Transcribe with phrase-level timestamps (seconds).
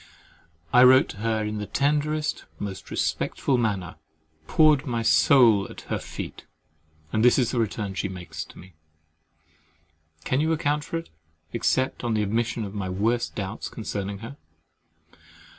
[0.73, 3.97] I wrote to her in the tenderest, most respectful manner,
[4.47, 6.47] poured my soul at her feet,
[7.13, 8.73] and this is the return she makes me!
[10.23, 11.11] Can you account for it,
[11.53, 14.37] except on the admission of my worst doubts concerning her?